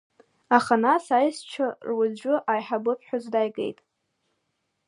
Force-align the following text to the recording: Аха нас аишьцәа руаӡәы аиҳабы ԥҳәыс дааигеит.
Аха 0.57 0.75
нас 0.85 1.05
аишьцәа 1.17 1.67
руаӡәы 1.87 2.35
аиҳабы 2.53 2.93
ԥҳәыс 2.99 3.25
дааигеит. 3.33 3.79